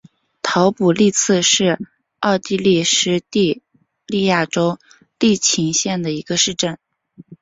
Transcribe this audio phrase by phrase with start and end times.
[0.41, 1.77] 陶普利茨是
[2.19, 3.61] 奥地利施蒂
[4.07, 4.79] 利亚州
[5.19, 6.79] 利岑县的一个市镇。